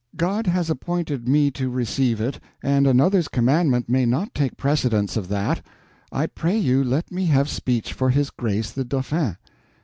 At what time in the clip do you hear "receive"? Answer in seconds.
1.69-2.19